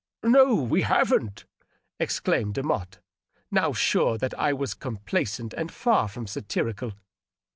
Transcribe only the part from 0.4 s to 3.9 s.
we haven't," exclaimed Demotte, now